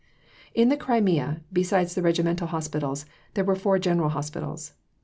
[0.55, 3.05] In the Crimea, besides the regimental hospitals,
[3.35, 4.73] there were four general hospitals.